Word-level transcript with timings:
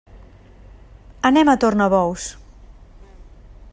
Anem 1.31 1.51
a 1.53 1.55
Tornabous. 1.65 2.25